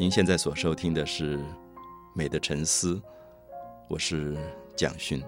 [0.00, 1.36] 您现在所收听的是
[2.14, 2.94] 《美的沉思》，
[3.86, 4.34] 我是
[4.74, 5.22] 蒋勋。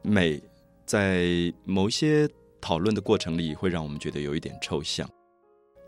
[0.00, 0.42] 美
[0.86, 2.26] 在某些
[2.62, 5.06] 讨论的过程里，会让我们觉得有一点抽象，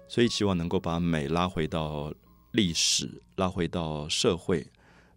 [0.08, 2.12] 所以希望能够把美拉回到
[2.50, 4.70] 历史，拉回到社会，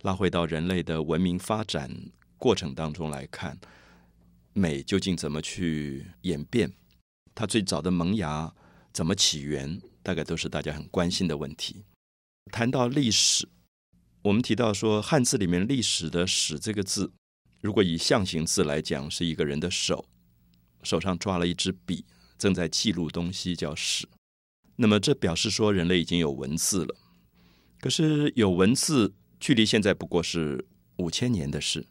[0.04, 1.92] 拉回到人类的文明发展
[2.38, 3.60] 过程当中来看，
[4.54, 6.72] 美究竟怎么去演变？
[7.36, 8.54] 它最早的萌芽
[8.94, 9.82] 怎么起源？
[10.02, 11.84] 大概都是大家很关心的问题。
[12.52, 13.48] 谈到历史，
[14.22, 17.12] 我们提到说汉字里面“历史”的“史”这个字，
[17.62, 20.06] 如果以象形字来讲，是一个人的手，
[20.84, 22.06] 手上抓了一支笔，
[22.38, 24.08] 正在记录东西，叫史。
[24.78, 26.96] 那么这表示说人类已经有文字了。
[27.80, 30.66] 可是有文字，距离现在不过是
[30.98, 31.88] 五千年的事。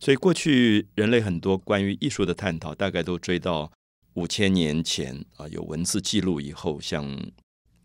[0.00, 3.70] 所以过去人类很多关于艺术的探讨，大概都追到
[4.14, 7.30] 五千年前啊，有文字记录以后，像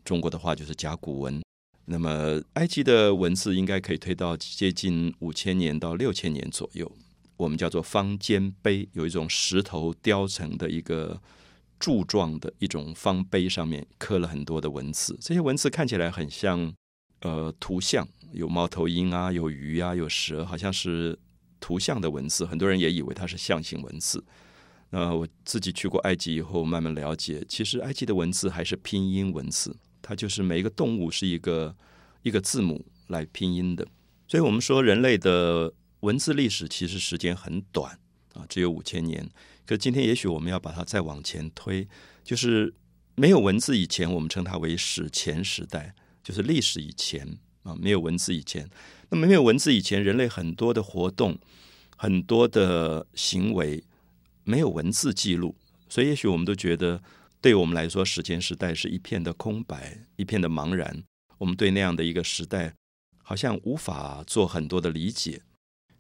[0.06, 1.42] 中国的话就是甲骨文。
[1.86, 6.90] 那么，埃及的文字应该可以推到接近五千年到六千年左右。
[7.36, 11.20] 我们叫做方尖碑，有一种石头雕成的一个
[11.78, 15.18] 柱状的一种方碑，上面刻了很多的文字。
[15.20, 16.74] 这些文字看起来很像
[17.20, 21.20] 呃图像，有猫头鹰啊，有鱼啊，有蛇，好像是
[21.60, 22.46] 图像的文字。
[22.46, 24.24] 很多人也以为它是象形文字。
[24.92, 29.76] 那我自己去过埃及以后，慢慢了解，其实埃及的文字还是拼音文字。
[30.04, 31.74] 它就是每一个动物是一个
[32.24, 33.88] 一个字母来拼音的，
[34.28, 37.98] 所以我们说人类的文字历史其实时间很短
[38.34, 39.28] 啊，只有五千年。
[39.66, 41.88] 可今天也许我们要把它再往前推，
[42.22, 42.74] 就是
[43.16, 48.70] 没有文字以前，我们称它为史前时代，就是历史以前啊，没有文字以前。
[49.10, 51.40] 那么没有文字以前，人类很多的活动、
[51.96, 53.82] 很多的行为
[54.44, 55.56] 没有文字记录，
[55.88, 57.02] 所以也许我们都觉得。
[57.44, 61.04] 对我们来说，史前时代是一片的空白，一片的茫然。
[61.40, 62.74] 我们对那样的一个时代，
[63.22, 65.42] 好像无法做很多的理解。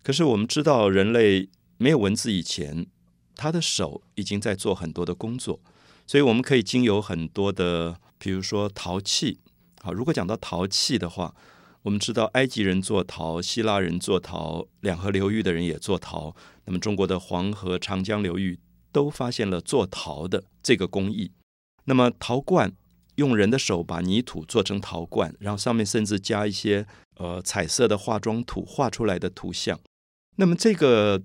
[0.01, 2.87] 可是我们知道，人类没有文字以前，
[3.35, 5.59] 他的手已经在做很多的工作。
[6.07, 9.41] 所以我们可以经由很多的，比如说陶器。
[9.81, 11.35] 好，如果讲到陶器的话，
[11.81, 16.33] 我们知道埃及人做陶，希腊人做陶，两河流域的人也做陶。
[16.63, 18.57] 那么中国的黄河、长江流域。
[18.93, 21.31] 都发现了做陶的这个工艺。
[21.85, 22.71] 那么陶罐
[23.15, 26.87] 用人的手把泥土做成陶罐，然后上面甚至加一些
[27.17, 29.77] 呃彩色的化妆土画出来的图像。
[30.37, 31.21] 那么这个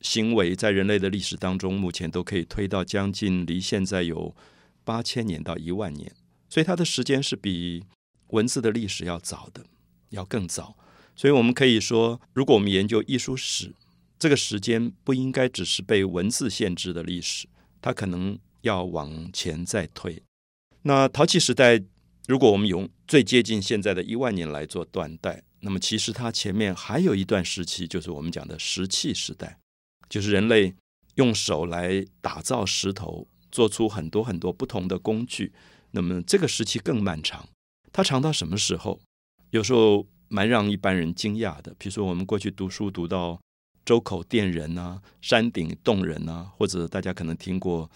[0.00, 4.36] 行为在人类的历史当中，目前都可以推到将近离现在有
[4.84, 6.14] 八千年到一万年，
[6.48, 7.84] 所以它的时间是比
[8.28, 9.64] 文字的历史要早的，
[10.10, 10.76] 要更早。
[11.16, 13.74] 所以我们可以说，如果我们研究艺术史。
[14.18, 17.46] 这个时间不应该只是被文字限制的历史，
[17.82, 20.22] 它可能要往前再推。
[20.82, 21.82] 那陶器时代，
[22.26, 29.58] 如果我们用最接近现在的一万年来做断代，那么其实它前面还有一段时期，就是我们讲的石器时代，
[30.08, 30.74] 就是人类
[31.16, 35.52] 用手来打造石头，做出很多很多不同的工具。
[35.90, 37.46] 那么这个时期更漫长，
[37.92, 38.98] 它长到什么时候？
[39.50, 41.74] 有时候蛮让一般人惊讶的。
[41.78, 43.38] 比如说，我们过去读书读到。
[43.86, 47.88] 周口店人啊，山顶洞人啊，或者大家可能听过，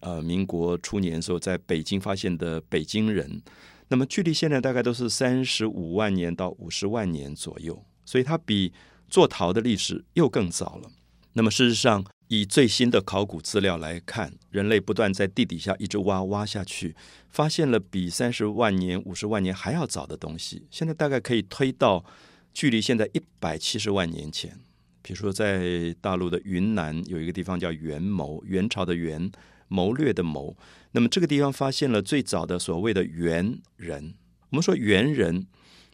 [0.00, 3.42] 呃，民国初年的时候在北京发现的北京人，
[3.88, 8.70] 那么距离现在大概都是三十五万年到五十万年左右，所以它比
[9.08, 10.90] 做陶的历史又更早了。
[11.32, 16.94] 那么事实上，以最新的考古资料来看，人类不断在地底下一直挖挖下去，
[17.30, 20.66] 发现了比三十万年、五十万年还要早的东西。
[20.70, 22.04] 现在大概可以推到
[22.52, 24.58] 距离现在一百七十万年前。
[25.02, 29.30] 比如说，在大陆的云南有一个地方叫元谋，元朝的元，
[29.68, 30.56] 谋略的谋。
[30.92, 34.14] 那么这个地方发现了最早的所谓的猿人。
[34.50, 35.46] 我们说猿人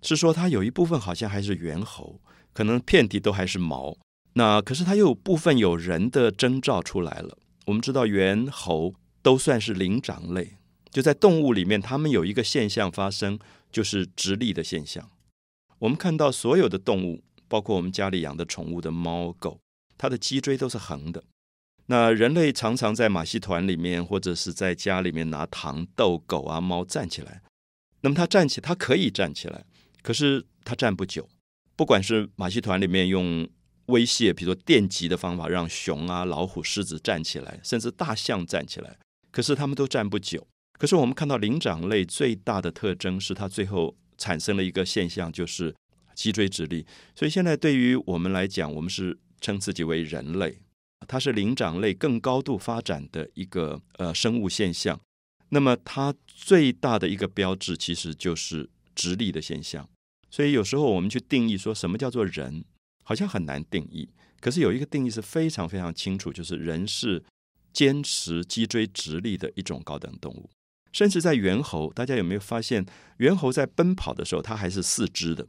[0.03, 2.21] 是说它有一部分好像还是猿猴，
[2.53, 3.97] 可能遍体都还是毛。
[4.33, 7.39] 那可是它又有部分有人的征兆出来了。
[7.67, 10.57] 我们知道猿猴都算是灵长类，
[10.91, 13.39] 就在动物里面，它们有一个现象发生，
[13.71, 15.09] 就是直立的现象。
[15.79, 17.23] 我们看到所有的动物。
[17.49, 19.61] 包括我们家里养的宠物的猫狗，
[19.97, 21.23] 它的脊椎都是横的。
[21.87, 27.43] 那人类常常在马戏团里面，或者是在家里面拿糖逗狗啊猫站起来。
[28.01, 29.65] 那么它站起，它可以站起来，
[30.03, 31.29] 可是它站不久。
[31.77, 33.49] 不管是马戏团里面用
[33.87, 38.99] 威胁，比如说电击的方法，让熊啊、老虎、狮子站起来，甚至大象站起来，
[39.31, 40.45] 可是他们都站不久。
[40.73, 45.75] 可是我们看到灵长类最大的特征是，它最后产生了一个现象，就是。
[46.17, 46.85] 脊椎直立，
[47.15, 50.59] 所以现在对于我们来讲，我们是称自己为人类，
[51.07, 54.99] 它是灵长类更高度发展的一个呃生物现象。
[55.51, 59.89] 那么它最大的一个标志其实就是直立的现象。
[60.29, 62.65] 所以有时候我们去定义说什么叫做人，
[63.05, 64.09] 好像很难定义。
[64.41, 67.23] 可是有一个定义是非常非常清楚，就是人是
[67.73, 70.51] 坚持脊椎直立的一种高等动物。
[70.93, 72.85] 甚至在猿猴，大家有没有发现，
[73.19, 75.47] 猿猴在奔跑的时候，它还是四肢的，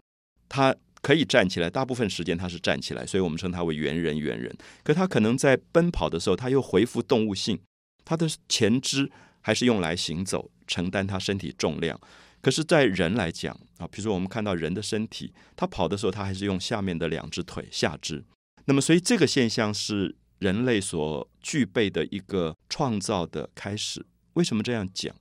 [0.50, 4.18] 它可以站起来，大部分时间它是站起来，所以我们称它为猿人。
[4.18, 7.60] 猿人，可它可能在奔跑的时候，它又恢复动物性，
[8.04, 9.12] 它的前肢
[9.42, 12.00] 还是用来行走，承担它身体重量。
[12.40, 18.24] 可是，在人来讲啊，比如说我们看到人的身体，他跑的时候，他还是用下面的两只腿下肢。
[18.66, 24.06] 那么，所以这个现象是人类所具备的一个创造的开始。
[24.34, 25.14] 为什么这样讲？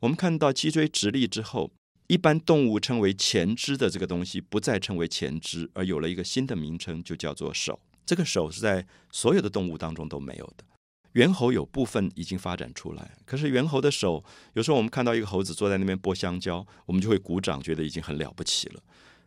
[0.00, 1.70] 我们看到脊椎直立之后，
[2.08, 7.80] 一般动物称为前肢的这个东西不再称为前肢，而有了一个新的名称，就叫做手。
[8.04, 10.64] 这个手是在所有的动物当中都没有的。
[11.12, 14.22] 猿猴有部分已经发展出来，可是猿猴的手，
[14.52, 18.82] 有时候我们看到一个猴子坐在那边剥香蕉，我们就会鼓掌，觉得已经很了不起了。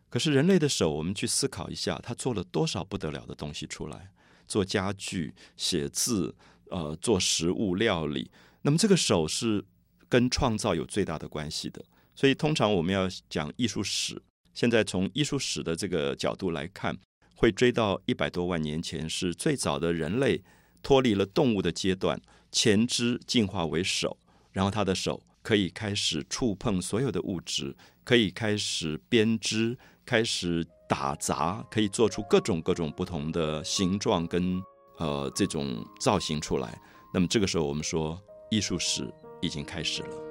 [0.07, 4.11] 可是人类的手，我们去思考一下，他做了多少不得了的东西出来，
[4.47, 6.35] 做家具、写字，
[6.69, 8.31] 呃，做食物料理。
[8.61, 9.65] 那么这个手是
[10.07, 11.83] 跟创造有最大的关系的。
[12.19, 14.21] 所以通常我们要讲艺术史，
[14.53, 16.97] 现在从艺术史的这个角度来看，
[17.33, 20.43] 会追到一百多万年前，是最早的人类。
[20.83, 22.21] 脱离了动物的阶段，
[22.51, 24.17] 前肢进化为手，
[24.51, 27.73] 然后他的手可以开始触碰所有的物质，
[28.03, 34.61] 可以开始编织，开始打杂，可以做出各种各种不同的形状跟
[34.97, 36.77] 呃这种造型出来。
[37.13, 39.09] 那么这个时候，我们说艺术史
[39.41, 40.28] 已经开始了。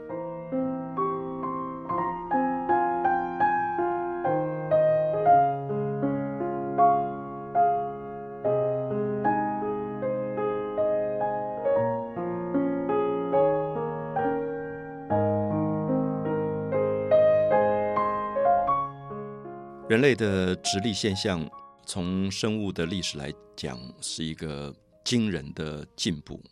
[19.89, 21.49] 人类的直立现象，
[21.87, 26.45] 从生物的历史来讲，是一个惊人的进步。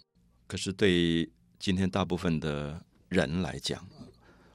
[0.46, 3.86] 可是对今天大部分的人来讲，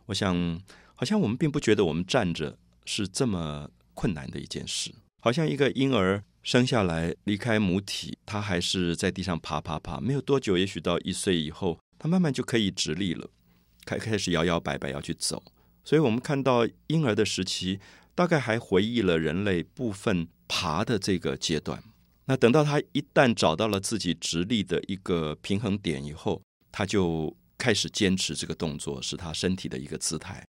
[0.07, 0.59] 我想，
[0.95, 4.91] 好像我们并不觉得我们站着是这么困难的一件事。
[5.19, 13.29] 好像一个婴儿生下来离开母体，他还是在地上爬爬爬，没有多久，也许到一岁以后，他慢慢就可以直立了，
[13.85, 15.43] 开开始摇摇摆摆要去走。
[15.83, 17.79] 所以我们看到婴儿的时期。
[18.13, 21.83] 大概还回忆了人类部分爬的这个阶段。
[22.25, 26.41] 那等到他一旦找到了自己直立的一个平衡点以后，
[26.71, 30.45] 他就开始坚持这个动作，是他身体的一个姿态。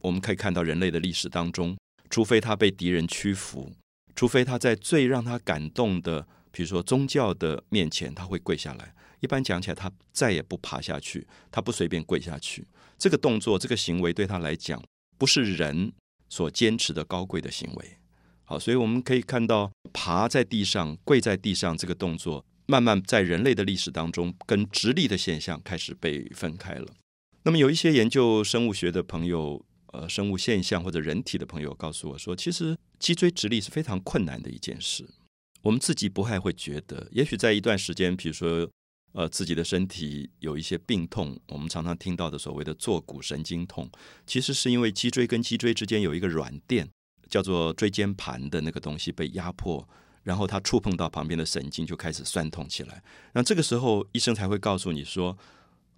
[0.00, 1.76] 我们可以看到人类的历史当中，
[2.10, 3.72] 除非他被敌人屈服，
[4.14, 8.94] 除非他在最让他感动的，比如说宗教的面前，他会跪下来。
[9.20, 12.64] 一般讲起来，他再也不爬下去，他不随便跪下去。
[12.98, 14.80] 这个动作，这个行为对他来讲，
[15.18, 15.92] 不是人。
[16.28, 17.98] 所坚持的高贵的行为，
[18.44, 26.86] 好，所以我们可以看到爬在地上、跪在地上这个动作，慢慢在人类的历史当中，跟直立的现象开始被分开了。
[27.44, 35.08] 那么有一些研究生物学的朋友，呃，生物现象或者人体的朋友告诉我说，其实脊椎直立是非常困难的一件事。
[35.62, 38.68] 我们自己不太会觉得，也许在一段时间，比如说。
[39.12, 43.90] 呃，自己的身体有一些病痛，我们常常听到的所谓的坐骨神经痛，
[44.26, 46.86] 其实是因为脊椎跟脊椎之间有一个软垫，
[47.30, 49.88] 叫做椎间盘的那个东西被压迫，
[50.22, 53.02] 然后它触碰到旁边的神经就开始酸痛起来。
[53.32, 55.38] 那这个时候医生才会告诉你说，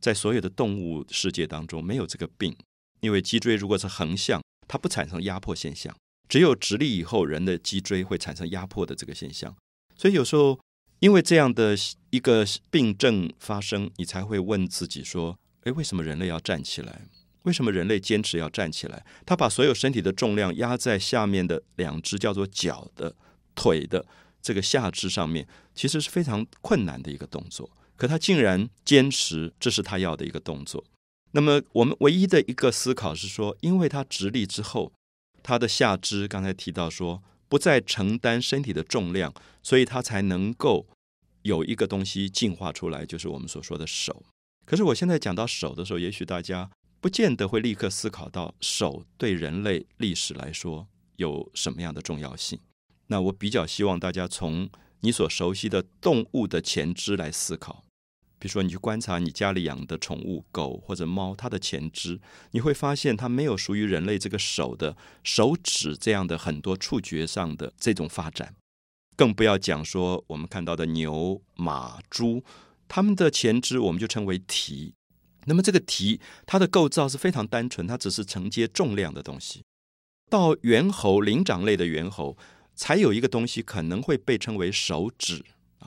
[0.01, 2.57] 在所有的动物世界当中没有这个病，
[3.01, 5.93] 因为脊椎如果是横向，它不产生压迫现象，
[6.29, 9.57] 只有直立以后人的脊椎会产生压迫的这个现象，
[9.97, 10.61] 所以有时候。
[11.01, 11.77] 因为这样的
[12.11, 17.03] 一个病症发生，你才会问自己说：“诶，为什么人类要站起来？
[17.43, 19.07] 为什么人类坚持要站起来？
[19.25, 23.15] 他把所有身体的重量压在下面的两只叫做脚的
[23.55, 24.05] 腿的
[24.43, 27.71] 这个下肢上面，其实是非常困难的一个动作。
[27.97, 30.85] 可他竟然坚持，这是他要的一个动作。
[31.31, 34.93] 那么我们唯一的一个思考是说，因为他直立之后，
[35.45, 40.87] 他的下肢刚才提到说。”不再承担身体的重量，所以它才能够
[41.43, 44.25] 有一个东西进化出来，就是我们所说的手。
[44.65, 50.87] 可是我现在讲到手的时候，也许大家不见得会立刻思考到手对人类历史来说
[51.17, 52.61] 有什么样的重要性。
[53.07, 54.69] 那我比较希望大家从
[55.01, 57.85] 你所熟悉的动物的前肢来思考。
[58.39, 62.21] 比如说，你去观察你家里养的宠物狗或者猫，它的前肢，
[62.53, 68.55] 你会发现它没有属于人类这个手的手指这样的很多触觉上的这种发展，
[69.17, 72.45] 更不要讲说我们看到的牛、马、猪，
[72.87, 74.95] 它们的前肢我们就称为蹄。
[75.47, 79.63] 那么这个蹄它的构造是非常单纯，它只是承接重量的东西。
[80.31, 82.37] 到猿猴灵长类的猿猴，
[82.75, 85.43] 才有一个东西可能会被称为手指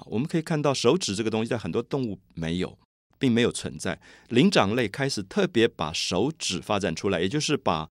[0.08, 2.78] 我们可以看到手指这个东西在很多动物没有，
[3.20, 4.00] 并没有存在。
[4.30, 7.90] 灵长类开始特别把手指发展出来，也就是把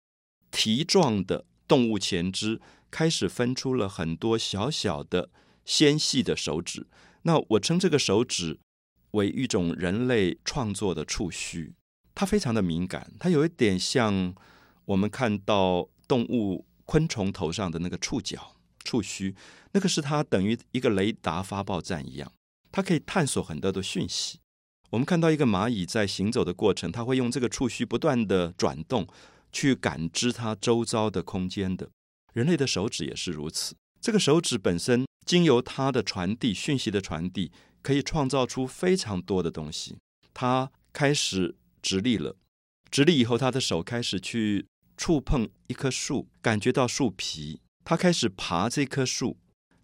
[0.51, 5.31] 蹄状的动物前肢开始分出了很多小小的
[5.65, 6.87] 纤细的手指。
[7.23, 8.59] 那我称这个手指
[9.13, 11.75] 为一种人类创作的触须，
[12.15, 14.35] 它非常的敏感，它有一点像
[14.87, 19.35] 我们看到动物昆虫头上的那个触角、触须，
[19.73, 22.33] 那个是它等于一个雷达发报站一样，
[22.73, 24.39] 它可以探索很多的讯息。
[24.91, 29.07] 我们看到一个蚂蚁在行走的过程，它会用这个触须不断的转动，
[29.53, 31.91] 去感知它周遭的空间的。
[32.33, 35.05] 人类的手指也是如此，这个手指本身。
[35.27, 39.97] 经由它的传递，讯息的传递，可以创造出非常多的东西。
[40.35, 42.35] 它开始直立了，
[42.91, 47.61] 直立以后，它的手开始去触碰一棵树，感觉到树皮。
[47.85, 49.39] 他开始爬这棵树，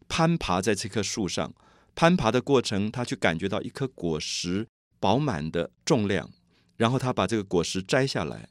[0.08, 1.54] 攀爬在这棵树上。
[1.94, 4.66] 攀爬的过程，他去感觉到一颗果实
[5.00, 6.30] 饱满的重量，
[6.76, 8.48] 然后他把这个果实摘下来。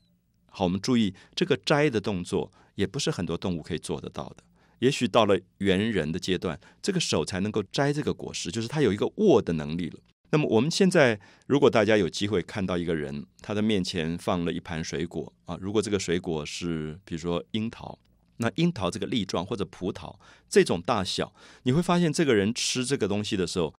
[0.50, 4.38] 好，我们注意这个摘的动作，也不是很多动物可以做得到的。
[4.80, 10.00] 也许到了猿人的阶段，这个手才能够摘这个果实，就是他有一个握的能力了。
[10.32, 17.98] 那么我们现在，如果大家有机会看到一个人，他的面前放了一盘水果啊，如果这个水果是比如说樱桃，
[18.38, 20.18] 那樱桃这个粒状或者葡萄
[20.50, 23.74] 这种大小，你会发现这个人吃这个东西的时候，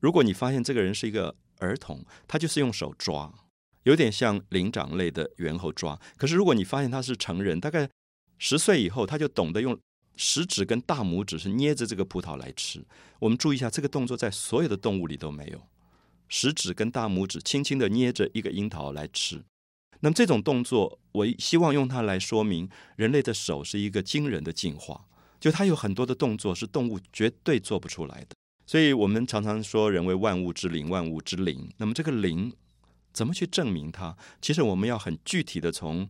[0.00, 3.32] 如果你发现这个人是一个儿童，他就是用手抓，
[3.84, 6.00] 有点像灵长类的猿猴抓。
[6.16, 7.88] 可是如果你发现他是成人，大概
[8.38, 9.78] 十岁以后，他就懂得用。
[10.14, 12.84] 食指跟大拇指是捏着这个葡萄来吃。
[13.18, 15.66] 我们注意一下，这个动作在所有的动物里都没有。
[16.28, 19.42] 食指跟大拇指轻轻的捏着一个樱桃来吃。
[20.02, 25.06] 那么这种动作，我希望用它来说明人类的手是一个惊人的进化。
[25.40, 28.36] 就它有很多的动作是动物绝对做不出来的。
[28.66, 31.68] 所以我们常常说人为万物之灵，万物之灵。
[31.78, 32.52] 那么这个灵
[33.12, 34.16] 怎么去证明它？
[34.40, 36.08] 其实我们要很具体的从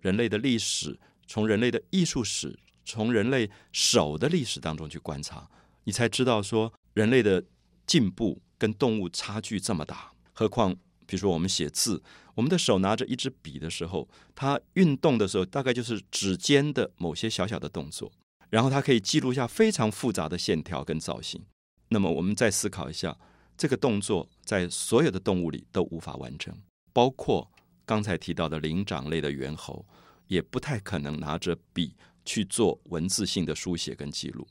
[0.00, 2.58] 人类的历史，从人类的艺术史。
[2.84, 5.48] 从人类手的历史当中去观察，
[5.84, 7.44] 你才知道说人类的
[7.86, 10.10] 进步跟动物差距这么大。
[10.32, 10.74] 何况，
[11.06, 12.02] 比如说我们写字，
[12.34, 18.10] 我们的手拿着一支笔的时候，它运动的时候，大概就是指尖的某些小小的动作，
[18.50, 21.42] 然后它可以记录下非常复杂的线条跟造型。
[21.88, 23.18] 那么，我们再思考一下，
[23.56, 26.54] 这个动作在所有的动物里都无法完成，
[26.92, 27.50] 包括
[27.84, 29.86] 刚才提到的灵长类的猿猴，
[30.28, 31.94] 也不太可能拿着笔。
[32.24, 34.46] 去做文字性的书写跟记录，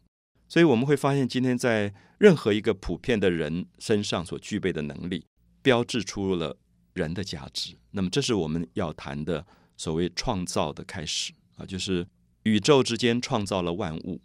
[0.50, 5.25] 所以我们会发现，今天在任何一个普遍的人身上所具备的能力，
[5.62, 6.58] 标志出了
[6.94, 7.75] 人的价值。
[7.91, 9.46] 那么，这是我们要谈的
[9.77, 12.08] 所谓创造的开始啊，就是
[12.44, 14.22] 宇宙之间创造了万物。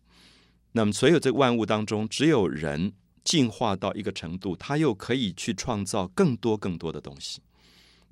[0.72, 2.92] 那么，所有这万物当中，只有人
[3.24, 7.40] 进化到一个程度，他又可以去创造更多更多的东西。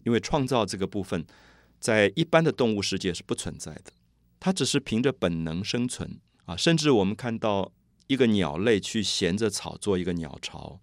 [0.04, 1.24] 因为创造这个部分，
[1.78, 3.92] 在一般的动物世界是不存在的。
[4.40, 7.72] 它只是凭着本能生存啊，甚至我们看到
[8.08, 10.78] 一个鸟类去衔着草做一个鸟巢，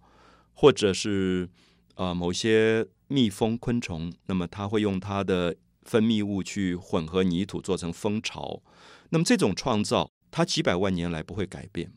[0.52, 1.48] 或者是
[1.94, 8.62] 呃某些蜜蜂昆虫，那么它会用它的分泌物去混合泥土做成蜂巢。
[9.10, 11.92] 那么这种创造，它几百万年来不会改变，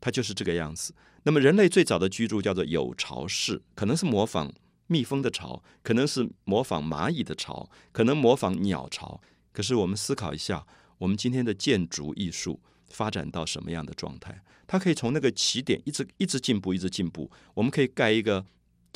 [0.00, 0.94] 它就是这个样子。
[1.24, 4.52] 那么人类最早的居住叫做有巢式，可能是模仿
[4.86, 9.20] 蜜蜂的巢，可能是模仿蚂蚁的巢，可能模仿鸟巢。
[9.52, 10.66] 可是我们思考一下。
[10.98, 14.42] 我们今天的建筑艺术发展到什么样的状态？
[14.66, 17.30] 它可以从那个起点一直一直进步，一直进步。
[17.52, 18.46] 我们可以盖一个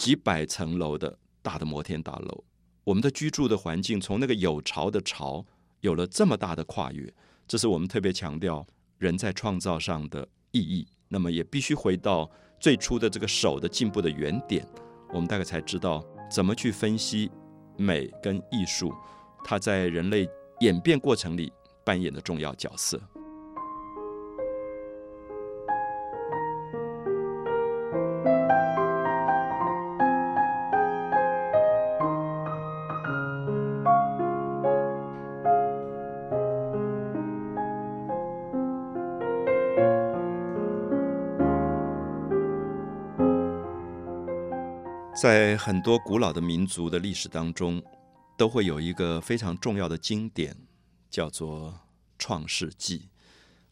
[0.01, 2.43] 几百层楼的大的摩天大楼。
[2.85, 5.45] 我们的居住的环境从那个有巢的巢
[5.81, 7.13] 有了这么大的跨越，
[7.47, 8.67] 这是我们特别强调
[8.97, 10.89] 人在创造上的意义。
[11.09, 14.67] 那么也必须回到最初的这个手的进步的原点，
[15.13, 17.31] 我们大概才知道怎么去分析
[17.77, 18.91] 美跟艺术，
[19.45, 20.27] 它在人类
[20.61, 21.53] 演变过程里。
[21.83, 23.01] 扮演的重要角色。
[45.21, 47.83] 在很多古老的民族的历史当中，
[48.39, 50.57] 都会有一个非常重要的经典。
[51.11, 51.73] 叫做
[52.19, 52.99] 《创世纪》，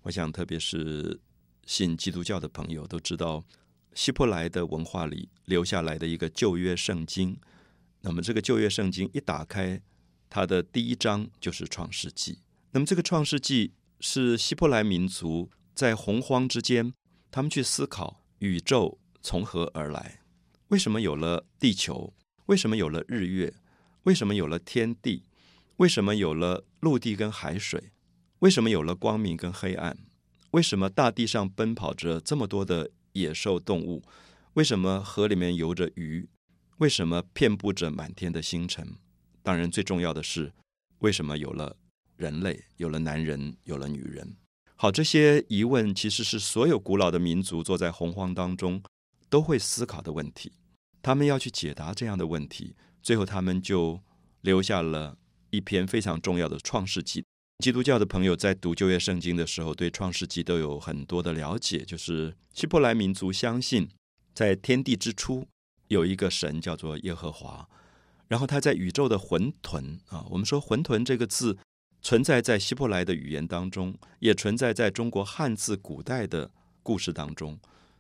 [0.02, 1.18] 我想，特别是
[1.64, 3.44] 信基督教的朋友都知道，
[3.94, 7.38] 希伯来的文化里留下来的一个旧约圣经。
[8.02, 9.80] 那么，这个旧约圣经一打开，
[10.28, 12.34] 它的第一章就是《创世纪》。
[12.72, 13.68] 那么，这个《创世纪》
[14.00, 16.92] 是希伯来民族在洪荒之间，
[17.30, 20.17] 他们去思考宇宙从何而来，
[20.68, 22.12] 为什么有了地球，
[22.46, 23.54] 为什么有了日月，
[24.02, 25.24] 为什么有了天地，
[25.76, 27.92] 为什么有了陆地跟海水，
[28.40, 29.96] 为什么有了光明跟黑暗，
[30.50, 34.02] 为什么大地上奔跑着这么多的野兽动物，
[34.54, 36.28] 为什么河里面游着鱼，
[36.76, 38.96] 为什么遍布着满天的星辰？
[39.42, 40.52] 当然，最重要的是，
[40.98, 41.76] 为什么有了？
[42.18, 44.36] 人类有了男人，有了女人。
[44.74, 48.82] 好，这些疑问其实是所有古老的民族坐在洪荒当中
[49.30, 50.50] 都会思考的问题。
[51.02, 54.00] 他们要去解答这样的问题，最后他们就
[54.40, 55.18] 留下了
[55.50, 57.22] 一篇非常重要的《创世纪》。
[57.58, 61.84] 基督教的朋友在读旧约圣经的时候，对《创世纪》都有很多的了解。
[61.84, 63.88] 就是希伯来民族相信，
[64.34, 65.46] 在天地之初
[65.88, 67.68] 有一个神叫做耶和华，
[68.28, 71.58] 然后他在宇宙的混沌啊，我们说“混沌”这个字。
[72.00, 77.58] 存在在希伯来的语言当中，也存在在中国汉字古代的故事当中。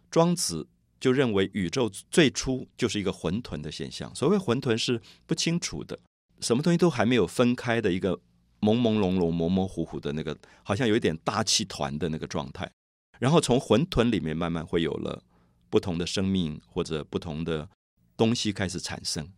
[0.08, 0.68] 庄子
[1.00, 4.14] 就认为宇宙最初就是一个混沌的现象。
[4.14, 5.98] 所谓混沌是不清楚的，
[6.40, 8.14] 什么东西都还没有分开的一个
[8.60, 12.70] 朦朦胧胧、模模糊糊的那个，好像有一点大气团的那个状态。
[13.18, 15.22] 然后从混沌里面慢慢会有了
[15.70, 17.68] 不同的生命或者不同的
[18.16, 19.28] 东西开始产生。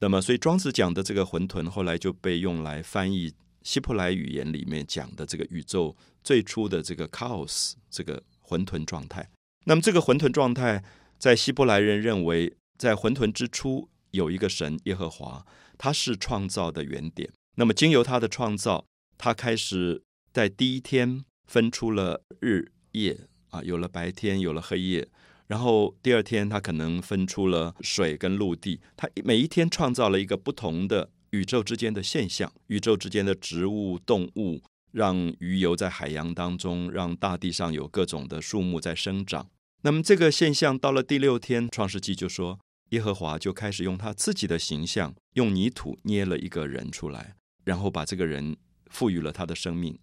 [0.00, 3.34] 那么，所以庄子讲的这个混沌后来就被用来翻译。
[3.64, 5.94] 希伯来语言里面讲的这个宇宙
[6.24, 9.28] 最初的这个 chaos 这个混沌状态，
[9.64, 10.82] 那么这个混沌状态，
[11.18, 15.44] 在希伯来人认为，在混沌之初有一个神耶和华，
[15.76, 17.30] 他是创造的原点。
[17.56, 20.02] 那么经由他的创造，他开始
[20.32, 25.08] 在第一天分出了日夜啊，有了白天，有了黑夜，
[25.48, 31.10] 然后第二天他可能分出了水跟陆地，他每一天创造了一个不同的。
[31.32, 39.46] 宇宙之间的现象，宇宙之间的植物、动物，让鱼游在海洋当中，让大地上有各种的树木在生长。
[39.82, 42.58] 那么这个现象到了第六天，创世纪就说，
[42.90, 49.96] 耶和华就开始用他自己的形象，用泥土捏了一个人出来，然后把这个人赋予了他的生命。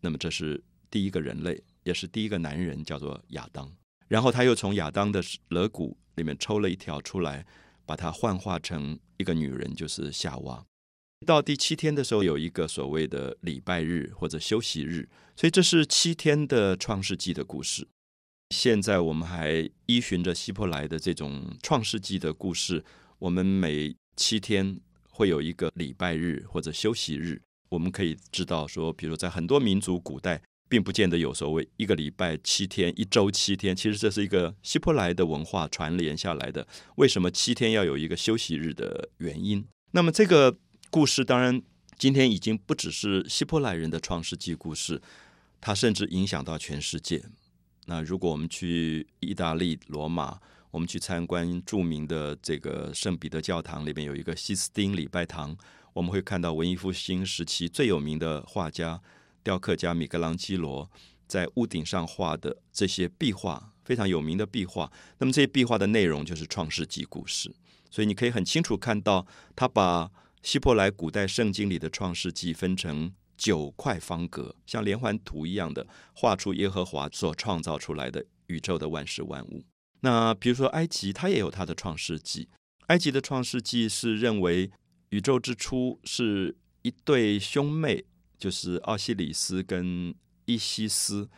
[0.00, 3.72] 那么这是第一个人类，也是第一个男人，叫做亚当。
[4.08, 7.46] 然后他又从亚当的肋骨里面抽了一条出来，
[7.86, 10.64] 把它幻化成一个女人，就是夏娃。
[11.24, 17.86] 到第七天的时候，有一个所谓的礼拜日或者休息日，所以这是七天的创世纪的故事。
[18.50, 22.84] 现在我们还依循着希伯来的这种创世纪的故事，
[23.18, 27.40] 我们每七天会有一个礼拜日或者休息日。
[27.70, 36.66] 我们可以知道说，比如在很多民族古代，并不见得有所谓一个礼拜七天、一周七天，其实这是一个希伯来的文化传联下来的。
[36.96, 39.64] 为什么七天要有一个休息日的原因？
[39.92, 40.58] 那么这个。
[40.92, 41.62] 故事当然，
[41.96, 45.00] 今天已经不只是希伯来人的创世纪故事，
[45.60, 47.22] 它甚至影响到全世界。
[47.90, 50.38] 那如果我们去意大利罗马，
[50.70, 55.56] 我们去参观著名的这个圣彼得教堂，里面有一个西斯丁礼拜堂，
[55.92, 59.02] 我们会看到文艺复兴时期最有名的画家、
[59.42, 60.88] 雕刻家米格朗基罗
[61.26, 64.92] 在屋顶上画的这些壁画，非常有名的壁画。
[65.18, 67.52] 那么这些壁画的内容就是创世纪故事，
[67.90, 69.26] 所以你可以很清楚看到
[69.56, 70.12] 他把。
[70.42, 79.64] 希伯来古代圣经里的创世纪分成九块方格，像连环图一样的画出耶和华所创造出来的宇宙的万事万物。
[80.00, 82.50] 那比如说埃及，它也有它的创世纪。
[82.88, 84.70] 埃及的创世纪是认为
[85.08, 88.04] 宇宙之初是一对兄妹，
[88.36, 91.30] 就是奥西里斯跟伊西斯。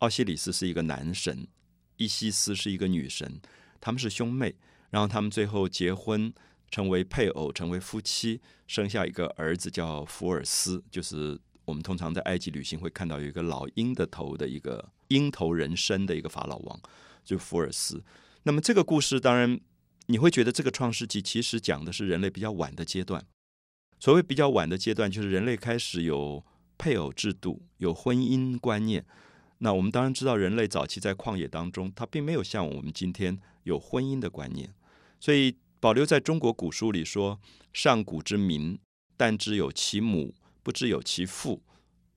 [0.00, 1.48] 奥西里斯是一个男神，
[1.96, 3.40] 伊西斯是一个女神，
[3.80, 4.54] 他们是兄妹，
[4.90, 6.34] 然后他们最后结婚。
[6.68, 16.80] 成为配偶，成为夫妻，生下一个儿子叫福尔斯，就是我们通常在埃及旅行会看到有一个老鹰的头的一个鹰头人身的一个法老王，
[17.22, 18.02] 就福尔斯。
[18.44, 19.60] 那么这个故事当然
[20.06, 23.22] 你会觉得这个创世纪其实讲的是人类比较晚的阶段。
[24.00, 26.42] 所谓比较晚的阶段，就是人类开始有
[26.78, 29.04] 配偶制度，有婚姻观念。
[29.58, 34.74] 那我们当然知道，人类早期在旷野当中，他并没有像我们今天有婚姻的观念，
[35.20, 35.56] 所以。
[35.78, 37.38] 保留在中国古书里说
[37.70, 38.78] ：“上古之民，
[39.14, 40.34] 但知有其母，
[40.66, 41.62] 不知有其父。”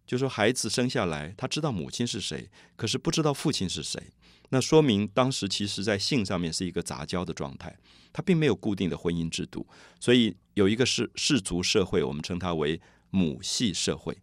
[0.08, 4.02] 就说孩子生下来，他知道母亲是谁，可是不知道父亲是谁。
[4.50, 7.78] 那说明当时其实在性上面是一个杂交的状态，
[8.12, 9.68] 他并没有固定的婚姻制度，
[10.00, 12.82] 所以有一个氏氏族社会，我们称它为
[13.12, 14.18] 母系社会。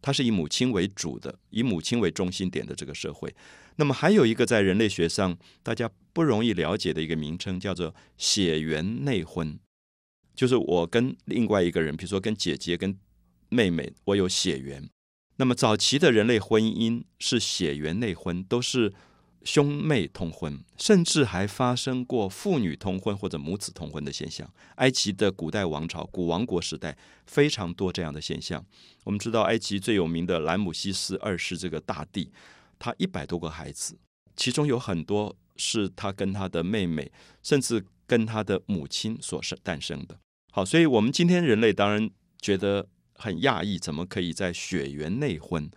[0.00, 3.34] 它是以母亲为主的，以母亲为中心点的这个社会。
[3.74, 9.58] 那么还有一个在人类学上大家不容易了解的一个名称，叫做血缘内婚，
[10.36, 12.96] 就是我跟另外一个人，比如说跟姐姐、跟
[13.54, 14.90] 妹妹，我有血缘。
[15.36, 18.92] 那么早期的人类婚姻是血缘内婚，都是
[19.44, 24.48] 兄妹通婚，甚至还发生过父女通婚或者母子通婚的现象。
[24.76, 28.64] 埃及的古代王朝、古王国时代非常多这样的现象。
[29.04, 32.32] 我们知道，埃及最有名的兰姆西斯二世这个大帝，
[32.78, 33.96] 他一百多个孩子，
[34.36, 37.12] 其中有很多是他跟他的妹妹，
[37.42, 40.18] 甚至跟他的母亲所生诞生的。
[40.52, 42.88] 好，所以我们今天人类当然觉得。
[43.14, 45.70] 很讶异，怎么可以在血缘内婚？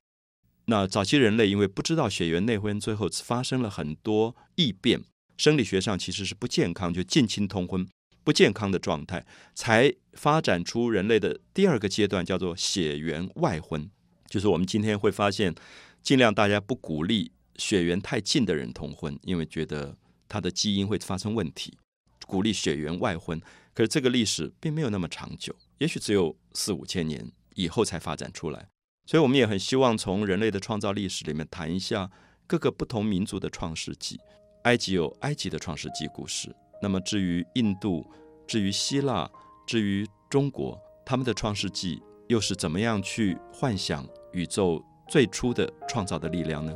[0.66, 5.02] 那早期人类因为不知道血缘内婚，最后发生了很多异变，
[5.38, 7.88] 生理学上其实是不健康，就近亲通婚
[8.24, 13.90] 不健康的状态，才发展出人类的第二个阶段，叫做血缘外婚。
[14.28, 15.56] 就是我们今天会发现，
[16.02, 19.96] 尽量大家不鼓励血缘太近的人通婚，因为觉得
[20.28, 21.78] 他的基因会发生问题，
[22.26, 23.42] 鼓励血缘外婚。
[23.74, 25.56] 可是这个历史并没有那么长久。
[25.80, 28.68] 也许只有四五千年以后才发展出来，
[29.06, 32.10] 所以我们也很希望从人类的创造历史里面谈一下
[32.46, 34.20] 各个不同民族的创世纪。
[34.64, 38.06] 埃及有埃及的创世纪故事，那么至于印度、
[38.46, 39.30] 至于希腊、
[39.66, 46.76] 至于中国，他们的创世纪又是怎么样去幻想宇宙最初的创造的力量呢？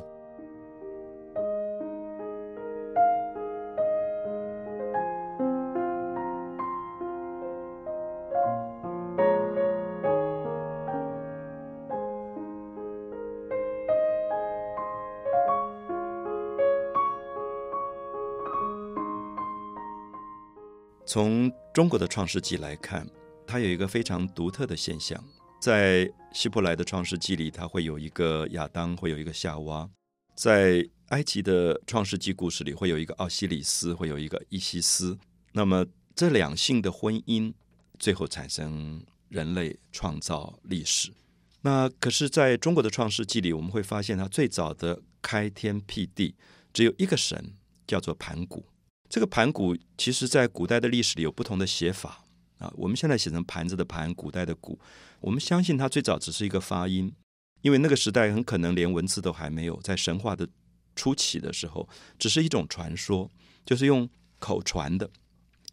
[21.13, 23.05] 从中国的创世纪来看，
[23.45, 25.21] 它有一个非常独特的现象。
[25.59, 29.89] 在希伯来的创世纪里，它会有一个亚当，会有一个夏娃；
[30.37, 35.19] 在埃及的创世纪故事里，会有一个奥西里斯，会有一个伊西斯。
[35.51, 37.53] 那么这两性的婚姻，
[37.99, 41.11] 最后产生人类创造历史。
[41.59, 46.35] 那可是在中国的创世纪里，我们会发现它最早的开天辟地
[46.71, 48.65] 只有一个神，叫做盘古。
[49.11, 52.23] 这个盘古，其实在古代的历史里有不同的写法
[52.59, 52.71] 啊。
[52.77, 54.79] 我们现在写成盘子的盘，古代的古，
[55.19, 57.13] 我们相信它最早只是一个发音，
[57.61, 60.47] 因为那个时代很可能连文字都还没有，在神话的
[60.95, 63.29] 初期的时候，只是一种传说，
[63.65, 65.09] 就是用口传的，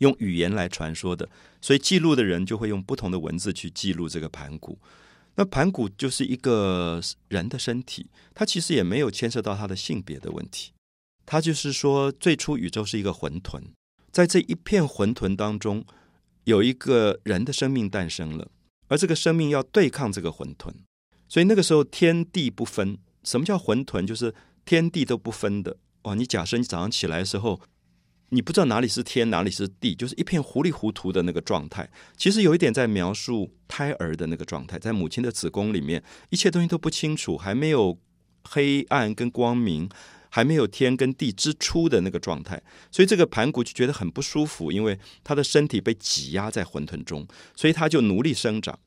[0.01, 4.77] 用语言来传说的，所以记录的人就会用不同的文字去记录这个盘古。
[5.37, 10.73] 那盘古就是一个人的身体，它其实也没有牵涉到他的性别的问题。
[11.31, 13.61] 他就是说，最初宇宙是一个混沌，
[14.11, 15.85] 在这一片混沌当中，
[16.45, 18.51] 有一个人的生命诞生了，
[18.87, 20.73] 而这个生命要对抗这个混沌，
[21.29, 22.97] 所以那个时候天地不分。
[23.25, 24.07] 什么叫混沌？
[24.07, 25.77] 就是天地都不分的。
[26.05, 26.15] 哇！
[26.15, 27.61] 你假设你早上起来的时候，
[28.31, 31.91] 你不知道哪里是天，哪里是地，就是一片糊里糊涂的那个状态。
[32.17, 37.99] 其实有一点在描述胎儿的那个状态，在母亲的子宫里面，一切东西都不清楚，还没有
[38.45, 39.91] 黑暗跟光明。
[40.31, 48.79] 还没有天跟地之初的那个状态，所以这个盘古就觉得很不舒服，因为他的身体被挤压在混沌中，所以他就努力生长。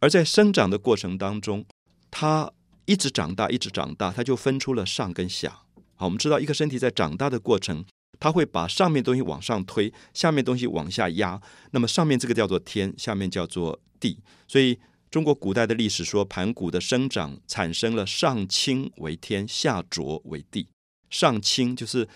[0.00, 1.64] 而在生长的过程当中，
[2.10, 2.50] 他
[2.86, 5.62] 一直长大，一直长大，他就分出了上跟下。
[5.96, 7.84] 好，我们知道一个身体在长大的过程，
[8.20, 11.40] 他会把上面东西往上推，下面东西往下压。
[11.72, 14.18] 那么上面这个叫做天，下面叫做地。
[14.46, 14.78] 所以
[15.10, 20.68] 中国古代的历史说，盘古的生长产生了上清为天，下浊为地。
[21.10, 22.08] 上清就是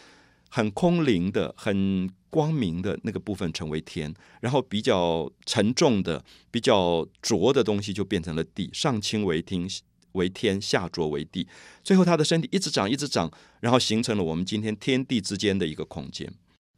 [0.48, 8.70] 很空灵的、很光明的那个部分成为天，然后比较沉重的、比较浊的东西就变成了地。
[8.72, 9.68] 上清为天，
[10.12, 11.46] 为天下浊为地。
[11.84, 16.32] 最后，他的身体一直长，一直长，然后形成了我们今天天地之间的一个空间。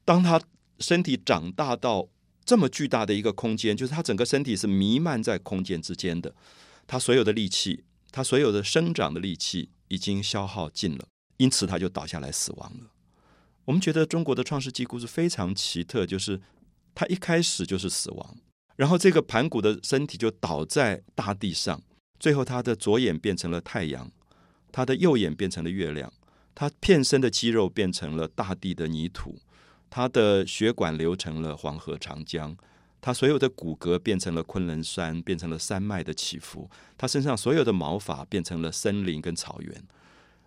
[0.05, 0.40] 当他
[0.81, 2.09] 身体长大到
[2.44, 6.35] 这么巨大的一个空间，就是他整个身体是弥漫在空间之间的，
[6.87, 11.07] 他所有的力气，他所有的生长的力气已经消耗尽了。
[11.37, 12.90] 因此，他就倒下来死亡了。
[13.64, 16.40] 我们觉得中国的创世纪故事非常奇特，就是
[16.94, 18.37] 他一开始就是死亡，
[18.77, 21.83] 然后这个盘古的身体就倒在大地上，
[22.20, 24.12] 最后他的左眼变成了太阳，
[24.70, 26.12] 他的右眼变成了月亮，
[26.55, 29.38] 他片身的肌肉变成了大地的泥土，
[29.88, 32.57] 他的血管流成了黄河长江，
[33.01, 39.85] 他所有的骨骼变成了昆仑山，变成了山脉的起伏，他身上所有的毛发变成了森林跟草原。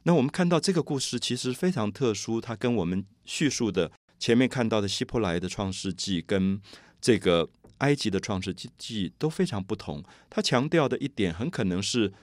[0.07, 6.61] 那我们看到这个故事其实非常特殊，它跟我们叙述的前面看到的希伯来的创世纪跟
[7.01, 10.01] 这个埃及的创世纪都非常不同。
[10.29, 12.13] 它强调的一点很可能是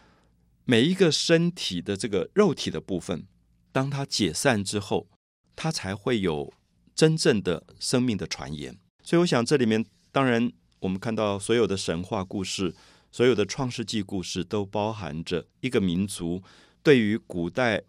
[0.64, 3.26] 每一个身体的这个肉体的部分，
[3.70, 5.06] 当它解散之后，
[5.54, 6.54] 它才会有
[6.94, 8.78] 真正的生命的传言。
[9.02, 12.74] 所以，我想这里面当然我们看到所有的神话故事，
[13.12, 16.42] 所有的创世纪故事都包含着一个民族
[16.84, 17.82] 对于古代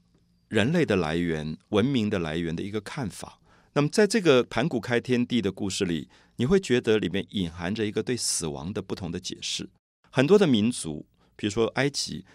[0.47, 3.39] 人类的来源、文明的来源的一个看法。
[3.73, 9.69] 那么，在这个盘古开天地的故事里，你会觉得里面隐含着一个对死亡的不同的解释。
[10.09, 11.05] 很多的民族，
[11.35, 12.25] 比如说埃及，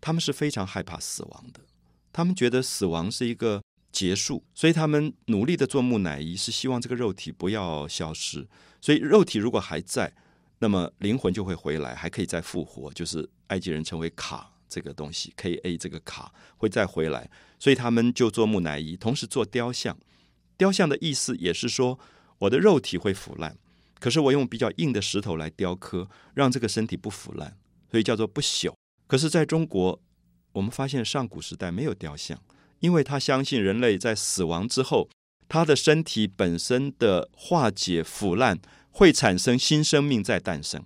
[0.00, 1.60] 他们是非常害怕死亡的，
[2.12, 3.62] 他们觉得死亡是一个
[3.92, 8.48] 结束，所以他们努力的做木乃伊，是希望这个肉体不要消失。
[8.80, 10.12] 所以，肉体如果还在，
[10.58, 19.98] 那么灵魂就会回来，还可以再复活，就是埃及人称为卡这个东西，K A 这个卡会再回来，所以他们就做木乃伊，同时做雕像。
[20.56, 21.98] 雕像的意思也是说，
[22.38, 23.58] 我的肉体会腐烂，
[24.00, 27.58] 可是我用比较硬的石头来雕刻，让这个身体不腐烂，
[27.90, 28.72] 所以叫做不朽。
[29.06, 30.00] 可是在中国，
[30.52, 32.40] 我们发现上古时代没有雕像，
[32.80, 35.10] 因为他相信人类在死亡之后。
[35.48, 38.58] 他的身体本身的化解腐烂，
[38.90, 40.82] 会产生新生命在诞生，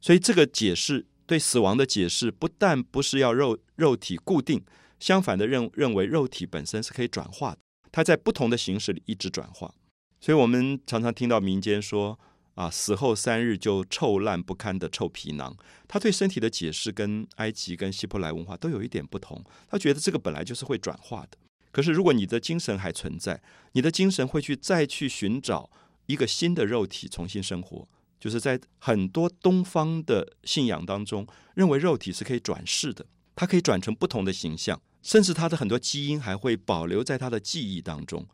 [0.00, 4.64] 所以这个解释对死亡的解释，不但不是要肉肉体固定，
[5.00, 7.58] 相反的认认为肉体本身是可以转化的，
[7.90, 9.74] 它在不同的形式里一直转化。
[10.20, 12.18] 所以我们常常听到民间说
[12.54, 15.54] 啊，死后三日就臭烂不堪的臭皮囊，
[15.86, 21.36] 他对身体的解释跟埃及跟希伯来文化都有一点不同，他觉得这个本来就是会转化的。
[21.70, 25.68] 可是，如果你的精神还存在，你的精神会去再去寻找
[26.06, 27.86] 一个新的肉体重新生活。
[28.18, 38.26] 就是在很多东方的信仰当中，认为肉体是可以转世的，它可以转成不同的形象，甚至它的很多基因还会保留在它的记忆当中。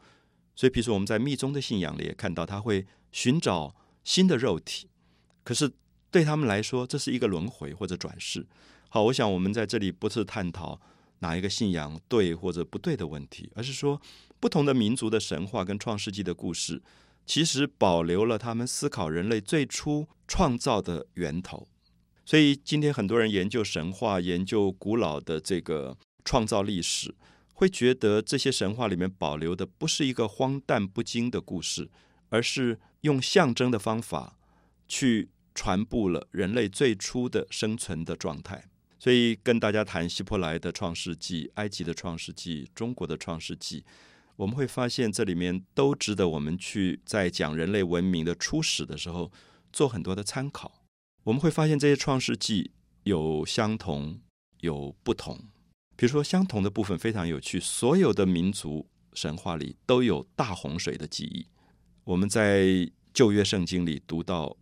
[0.54, 4.88] 所以，比如说我们在密宗的信仰里也看到，他会寻找新的肉体。
[5.44, 5.70] 可是
[6.10, 8.46] 对他们来说，这是一个轮回或者转世。
[8.88, 10.80] 好，我想我们在这里不是探讨。
[11.22, 14.02] 哪一个信仰对或者不对的问题，而是说
[14.40, 16.82] 不同的民族的神话跟创世纪的故事，
[17.24, 21.68] 其实保留了他们思考人类最初创造的源头。
[22.24, 27.14] 所以今天很多人研究神话、研究古老的这个创造历史，
[27.54, 31.90] 会觉得这些神话里面保留的不是一个荒诞不经的故事，
[32.28, 34.38] 而是用象征的方法
[34.87, 38.64] 去传播了人类最初的生存的状态。
[38.98, 43.85] 所以跟大家谈希伯来的创世纪、埃及的创世纪、中国的创世纪，
[44.42, 49.31] 我们会发现这里面都值得我们去在讲人类文明的初始的时候
[49.72, 50.83] 做很多的参考。
[51.22, 52.72] 我们会发现这些创世纪
[53.05, 54.20] 有相同，
[54.59, 55.38] 有不同。
[55.94, 61.46] 比如说相同的部分非常有趣，所有的民族神话里都有大洪水的记忆。
[62.02, 64.57] 我们在旧约圣经里读到，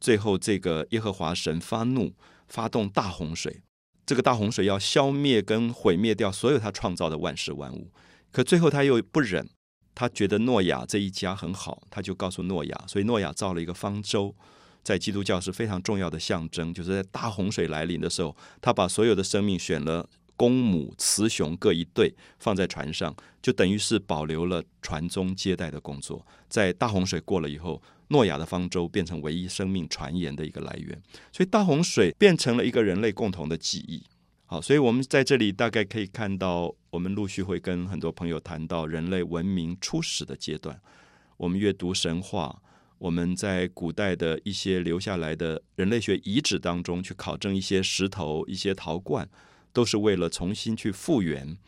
[0.00, 2.14] 最后这个耶和华神发怒，
[2.48, 3.60] 发动大洪水。
[4.06, 7.90] 这个大洪水要消灭跟毁灭掉所有他创造的万事万物，
[8.32, 9.48] 可最后他又不忍，
[9.94, 14.34] 他觉得诺亚这一家很好，他就告诉诺亚，所以诺亚造了一个方舟，
[14.82, 26.26] 在基督教是非常重要的象征，就是在大洪水来临的时候，他把所有的生命选了公母雌雄各一对放在船上，就等于是保留了传宗接代的工作。
[26.48, 27.82] 在大洪水过了以后。
[28.10, 30.98] 诺亚的方舟变成唯一生命传言的一个来源，
[31.30, 34.02] 所以大洪水变成了一个人类共同的记忆。
[34.50, 40.80] 好，所以我们在这里大概可以看到，我们陆续会跟很多朋友谈到人类文明初始的阶段。
[41.36, 42.62] 我们阅读神话，
[42.96, 49.28] 我们在古代的一些留下来的人类学遗址当中去考证一些石头、一些陶罐，
[49.74, 51.58] 都是为了重新去复原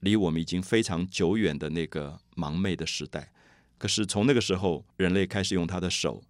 [0.00, 3.30] 离我们已经非常久远的那个盲昧的时代。
[3.78, 6.20] 可是从那个时候，人类开始用他的手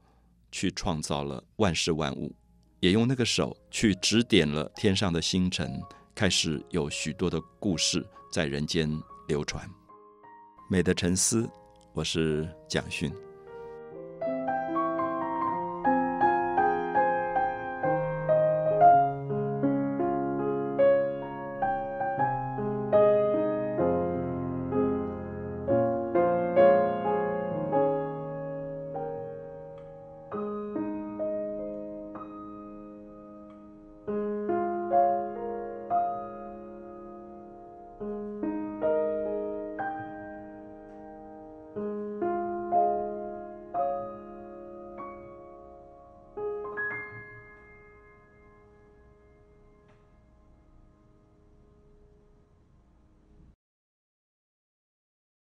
[0.52, 2.34] 去创造了万事万物，
[2.80, 5.80] 也用那个手去指点了天上的星辰，
[6.14, 8.90] 开始有许多的故事在人间
[9.28, 9.68] 流传。
[10.68, 11.48] 美的沉思，
[11.94, 13.25] 我是蒋勋。